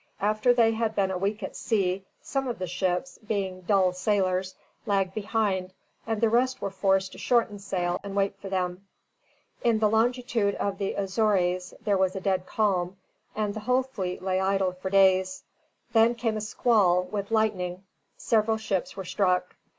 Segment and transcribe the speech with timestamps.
[0.19, 4.55] After they had been a week at sea, some of the ships, being dull sailers,
[4.87, 5.73] lagged behind,
[6.07, 8.87] and the rest were forced to shorten sail and wait for them.
[9.61, 12.97] In the longitude of the Azores there was a dead calm,
[13.35, 15.43] and the whole fleet lay idle for days.
[15.93, 17.83] Then came a squall, with lightning.
[18.17, 19.55] Several ships were struck.